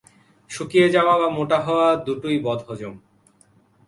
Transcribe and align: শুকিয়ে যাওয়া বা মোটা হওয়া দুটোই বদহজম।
শুকিয়ে 0.49 0.87
যাওয়া 0.89 1.15
বা 1.17 1.27
মোটা 1.29 1.57
হওয়া 1.61 1.87
দুটোই 2.05 2.37
বদহজম। 2.39 2.93